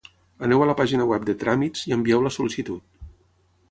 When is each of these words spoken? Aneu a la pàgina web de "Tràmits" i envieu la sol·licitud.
Aneu 0.47 0.63
a 0.65 0.67
la 0.69 0.75
pàgina 0.79 1.07
web 1.13 1.29
de 1.29 1.37
"Tràmits" 1.45 1.87
i 1.93 1.97
envieu 2.01 2.27
la 2.29 2.35
sol·licitud. 2.41 3.09